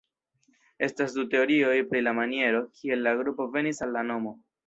Estas 0.87 1.13
du 1.17 1.25
teorioj 1.33 1.75
pri 1.91 2.01
la 2.07 2.15
maniero, 2.21 2.63
kiel 2.79 3.07
la 3.09 3.15
grupo 3.23 3.49
venis 3.59 3.85
al 3.87 3.97
la 3.99 4.07
nomo. 4.13 4.35